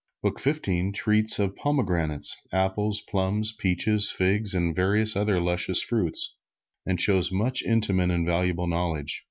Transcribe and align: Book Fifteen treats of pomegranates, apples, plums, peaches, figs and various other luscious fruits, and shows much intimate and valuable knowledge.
Book 0.23 0.39
Fifteen 0.39 0.93
treats 0.93 1.37
of 1.37 1.55
pomegranates, 1.55 2.37
apples, 2.51 3.01
plums, 3.01 3.51
peaches, 3.53 4.09
figs 4.09 4.55
and 4.55 4.75
various 4.75 5.15
other 5.15 5.39
luscious 5.39 5.83
fruits, 5.83 6.33
and 6.87 6.99
shows 6.99 7.31
much 7.31 7.61
intimate 7.61 8.09
and 8.09 8.25
valuable 8.25 8.65
knowledge. 8.65 9.19